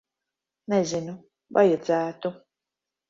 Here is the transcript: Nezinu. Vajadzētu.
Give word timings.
Nezinu. 0.73 1.13
Vajadzētu. 1.59 2.33